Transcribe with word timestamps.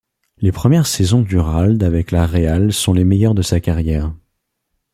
Les 0.39 0.51
premières 0.51 0.87
saisons 0.87 1.21
d'Uralde 1.21 1.83
avec 1.83 2.09
la 2.09 2.25
Real 2.25 2.73
sont 2.73 2.91
les 2.93 3.03
meilleures 3.03 3.35
de 3.35 3.43
sa 3.43 3.59
carrière. 3.59 4.11